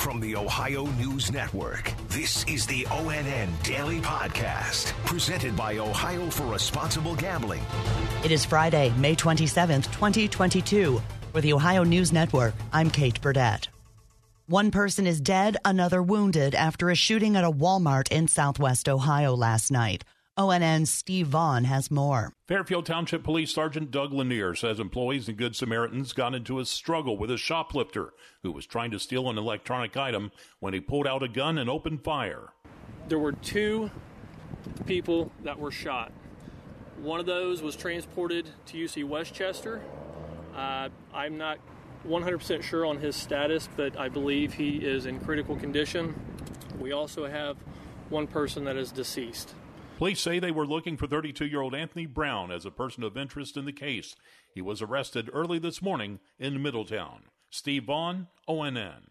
[0.00, 6.46] From the Ohio News Network, this is the ONN Daily Podcast, presented by Ohio for
[6.46, 7.60] Responsible Gambling.
[8.24, 11.02] It is Friday, May 27th, 2022.
[11.32, 13.68] For the Ohio News Network, I'm Kate Burdett.
[14.46, 19.36] One person is dead, another wounded after a shooting at a Walmart in southwest Ohio
[19.36, 20.04] last night.
[20.40, 22.32] ONN's Steve Vaughn has more.
[22.48, 27.18] Fairfield Township Police Sergeant Doug Lanier says employees and Good Samaritans got into a struggle
[27.18, 31.22] with a shoplifter who was trying to steal an electronic item when he pulled out
[31.22, 32.54] a gun and opened fire.
[33.08, 33.90] There were two
[34.86, 36.10] people that were shot.
[37.02, 39.82] One of those was transported to UC Westchester.
[40.56, 41.58] Uh, I'm not
[42.08, 46.18] 100% sure on his status, but I believe he is in critical condition.
[46.78, 47.58] We also have
[48.08, 49.54] one person that is deceased.
[50.00, 53.18] Police say they were looking for 32 year old Anthony Brown as a person of
[53.18, 54.16] interest in the case.
[54.54, 57.24] He was arrested early this morning in Middletown.
[57.50, 59.08] Steve Vaughn, ONN.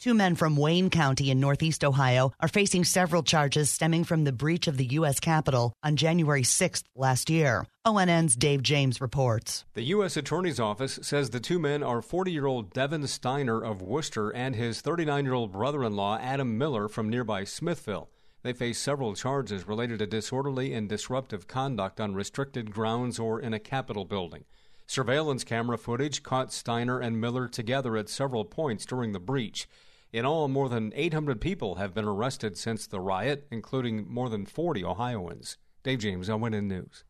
[0.00, 4.32] Two men from Wayne County in Northeast Ohio are facing several charges stemming from the
[4.32, 5.20] breach of the U.S.
[5.20, 7.64] Capitol on January 6th last year.
[7.86, 9.64] ONN's Dave James reports.
[9.74, 10.16] The U.S.
[10.16, 14.56] Attorney's Office says the two men are 40 year old Devin Steiner of Wooster and
[14.56, 18.10] his 39 year old brother in law Adam Miller from nearby Smithville.
[18.44, 23.54] They face several charges related to disorderly and disruptive conduct on restricted grounds or in
[23.54, 24.44] a Capitol building.
[24.86, 29.66] Surveillance camera footage caught Steiner and Miller together at several points during the breach.
[30.12, 34.44] In all, more than 800 people have been arrested since the riot, including more than
[34.44, 35.56] 40 Ohioans.
[35.82, 37.02] Dave James, ONN News.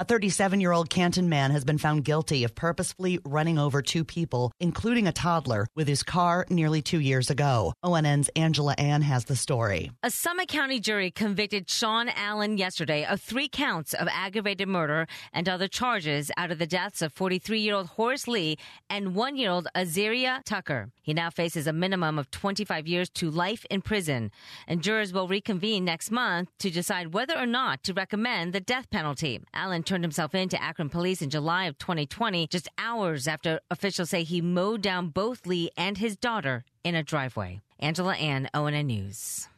[0.00, 4.02] A 37 year old Canton man has been found guilty of purposefully running over two
[4.02, 7.74] people, including a toddler, with his car nearly two years ago.
[7.82, 9.90] ONN's Angela Ann has the story.
[10.02, 15.46] A Summit County jury convicted Sean Allen yesterday of three counts of aggravated murder and
[15.46, 18.56] other charges out of the deaths of 43 year old Horace Lee
[18.88, 20.88] and one year old Azaria Tucker.
[21.02, 24.30] He now faces a minimum of 25 years to life in prison,
[24.66, 28.88] and jurors will reconvene next month to decide whether or not to recommend the death
[28.88, 29.42] penalty.
[29.52, 34.10] Allen turned himself in to Akron police in July of 2020, just hours after officials
[34.10, 37.60] say he mowed down both Lee and his daughter in a driveway.
[37.80, 39.49] Angela Ann, ONN News.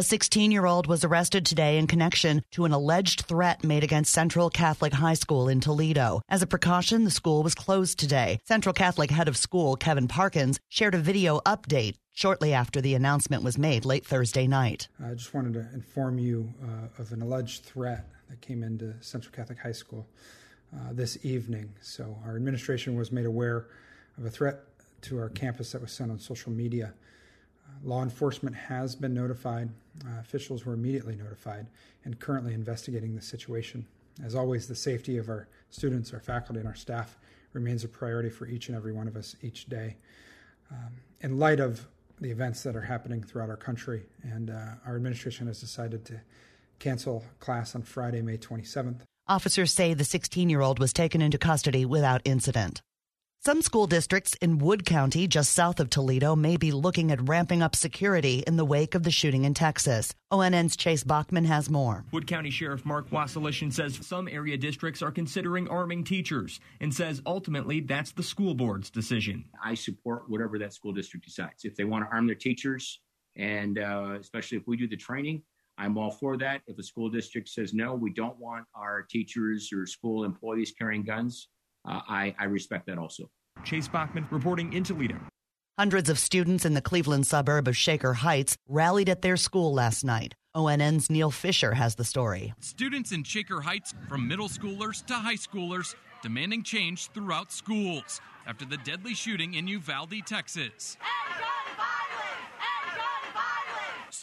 [0.00, 4.14] A 16 year old was arrested today in connection to an alleged threat made against
[4.14, 6.22] Central Catholic High School in Toledo.
[6.26, 8.38] As a precaution, the school was closed today.
[8.44, 13.42] Central Catholic head of school, Kevin Parkins, shared a video update shortly after the announcement
[13.42, 14.88] was made late Thursday night.
[15.04, 19.34] I just wanted to inform you uh, of an alleged threat that came into Central
[19.34, 20.08] Catholic High School
[20.74, 21.74] uh, this evening.
[21.82, 23.66] So, our administration was made aware
[24.16, 24.60] of a threat
[25.02, 26.94] to our campus that was sent on social media.
[27.82, 29.70] Law enforcement has been notified.
[30.04, 31.66] Uh, officials were immediately notified
[32.04, 33.86] and currently investigating the situation.
[34.24, 37.16] As always, the safety of our students, our faculty, and our staff
[37.52, 39.96] remains a priority for each and every one of us each day.
[40.70, 41.86] Um, in light of
[42.20, 46.20] the events that are happening throughout our country, and uh, our administration has decided to
[46.78, 49.00] cancel class on Friday, May 27th.
[49.26, 52.82] Officers say the 16 year old was taken into custody without incident.
[53.42, 57.62] Some school districts in Wood County, just south of Toledo, may be looking at ramping
[57.62, 60.12] up security in the wake of the shooting in Texas.
[60.30, 62.04] ONN's Chase Bachman has more.
[62.12, 67.22] Wood County Sheriff Mark Wasylyshyn says some area districts are considering arming teachers and says
[67.24, 69.46] ultimately that's the school board's decision.
[69.64, 71.64] I support whatever that school district decides.
[71.64, 73.00] If they want to arm their teachers,
[73.36, 75.42] and uh, especially if we do the training,
[75.78, 76.60] I'm all for that.
[76.66, 81.04] If a school district says no, we don't want our teachers or school employees carrying
[81.04, 81.48] guns,
[81.88, 83.30] uh, I, I respect that also.
[83.64, 85.16] Chase Bachman reporting in Toledo.
[85.78, 90.04] Hundreds of students in the Cleveland suburb of Shaker Heights rallied at their school last
[90.04, 90.34] night.
[90.54, 92.52] ONN's Neil Fisher has the story.
[92.60, 98.64] Students in Shaker Heights, from middle schoolers to high schoolers, demanding change throughout schools after
[98.64, 100.96] the deadly shooting in Uvalde, Texas.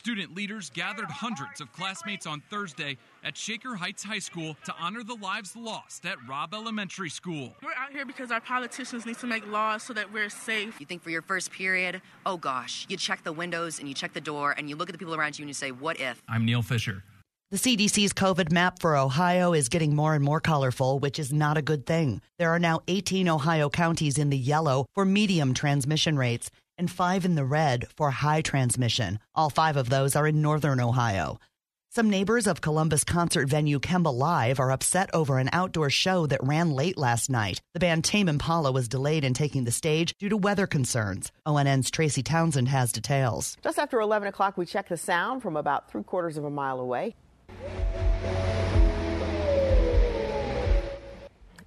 [0.07, 2.95] Student leaders gathered hundreds of classmates on Thursday
[3.25, 7.53] at Shaker Heights High School to honor the lives lost at Robb Elementary School.
[7.61, 10.79] We're out here because our politicians need to make laws so that we're safe.
[10.79, 14.13] You think for your first period, oh gosh, you check the windows and you check
[14.13, 16.23] the door and you look at the people around you and you say, what if?
[16.29, 17.03] I'm Neil Fisher.
[17.51, 21.57] The CDC's COVID map for Ohio is getting more and more colorful, which is not
[21.57, 22.21] a good thing.
[22.39, 27.25] There are now 18 Ohio counties in the yellow for medium transmission rates and five
[27.25, 29.19] in the red for high transmission.
[29.35, 31.39] All five of those are in northern Ohio.
[31.89, 36.43] Some neighbors of Columbus concert venue Kemba Live are upset over an outdoor show that
[36.43, 37.59] ran late last night.
[37.73, 41.31] The band Tame Impala was delayed in taking the stage due to weather concerns.
[41.45, 43.57] ONN's Tracy Townsend has details.
[43.63, 46.79] Just after 11 o'clock, we checked the sound from about three quarters of a mile
[46.79, 47.15] away.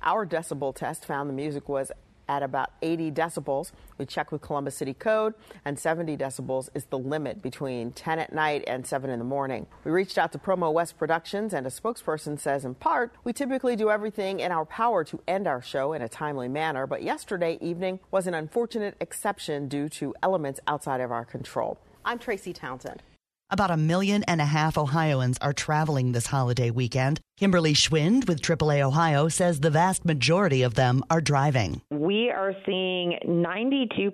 [0.03, 1.91] Our decibel test found the music was
[2.31, 3.73] at about 80 decibels.
[3.99, 5.35] We check with Columbus City Code,
[5.65, 9.67] and 70 decibels is the limit between 10 at night and 7 in the morning.
[9.85, 13.75] We reached out to Promo West Productions, and a spokesperson says, in part, we typically
[13.75, 17.59] do everything in our power to end our show in a timely manner, but yesterday
[17.61, 21.79] evening was an unfortunate exception due to elements outside of our control.
[22.05, 23.03] I'm Tracy Townsend.
[23.53, 27.21] About a million and a half Ohioans are traveling this holiday weekend.
[27.37, 31.83] Kimberly Schwind with AAA Ohio says the vast majority of them are driving.
[31.91, 34.13] We are seeing 92%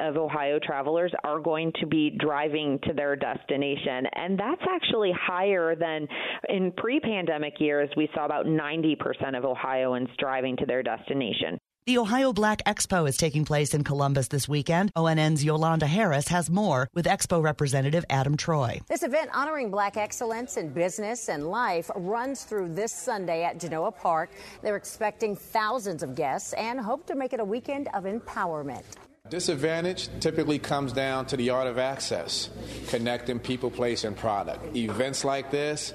[0.00, 5.76] of Ohio travelers are going to be driving to their destination, and that's actually higher
[5.76, 6.08] than
[6.48, 7.88] in pre pandemic years.
[7.96, 11.56] We saw about 90% of Ohioans driving to their destination.
[11.84, 14.92] The Ohio Black Expo is taking place in Columbus this weekend.
[14.94, 18.80] ONN's Yolanda Harris has more with Expo representative Adam Troy.
[18.88, 23.90] This event honoring black excellence in business and life runs through this Sunday at Genoa
[23.90, 24.30] Park.
[24.62, 28.84] They're expecting thousands of guests and hope to make it a weekend of empowerment.
[29.28, 32.50] Disadvantage typically comes down to the art of access,
[32.88, 34.76] connecting people, place, and product.
[34.76, 35.94] Events like this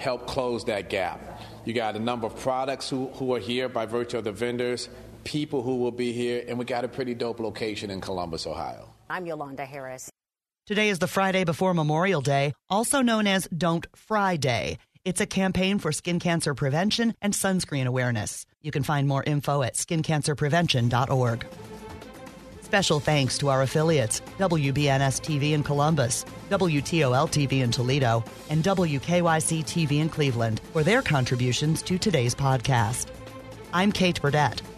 [0.00, 1.20] help close that gap.
[1.64, 4.88] You got a number of products who, who are here by virtue of the vendors,
[5.28, 8.88] people who will be here, and we got a pretty dope location in Columbus, Ohio.
[9.10, 10.10] I'm Yolanda Harris.
[10.66, 14.78] Today is the Friday before Memorial Day, also known as Don't Fry Day.
[15.04, 18.46] It's a campaign for skin cancer prevention and sunscreen awareness.
[18.62, 21.46] You can find more info at skincancerprevention.org.
[22.62, 29.62] Special thanks to our affiliates WBNS TV in Columbus, WTOL TV in Toledo, and WKYC
[29.64, 33.08] TV in Cleveland for their contributions to today's podcast.
[33.74, 34.62] I'm Kate Burdett